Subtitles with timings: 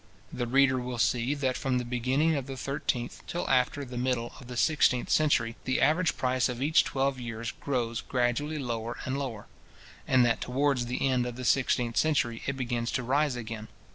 [0.33, 4.33] The reader will see, that from the beginning of the thirteenth till after the middle
[4.39, 9.15] of the sixteenth century, the average price of each twelve years grows gradually lower and
[9.15, 9.45] lower;
[10.07, 13.67] and that towards the end of the sixteenth century it begins to rise again.